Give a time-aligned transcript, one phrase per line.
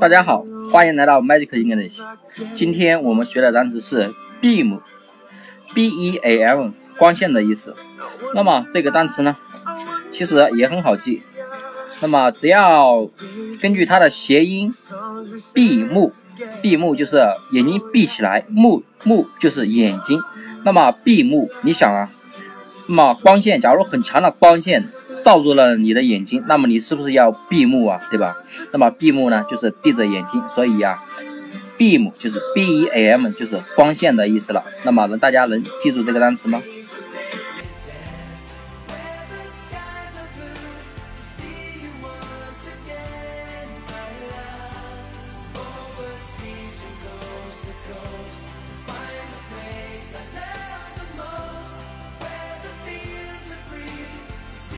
[0.00, 2.00] 大家好，欢迎来到 Magic English。
[2.56, 7.74] 今天我们学的单词是 beam，b e a m，光线的意思。
[8.34, 9.36] 那么这个单词呢，
[10.10, 11.22] 其实也很好记。
[12.00, 13.08] 那么只要
[13.60, 14.72] 根据它的谐音，
[15.54, 16.12] 闭目，
[16.60, 17.18] 闭目就是
[17.52, 20.18] 眼睛闭起来，目目就是眼睛。
[20.64, 22.10] 那么闭目，你想啊，
[22.88, 24.88] 那么光线，假如很强的光线
[25.24, 28.00] 罩住了你的眼睛，那么你是不是要闭目啊？
[28.10, 28.36] 对吧？
[28.72, 31.02] 那么闭目呢，就是闭着眼睛，所以呀
[31.78, 34.62] ，beam 就是 B E M，就是光线的意思了。
[34.84, 36.60] 那么大家能记住这个单词吗？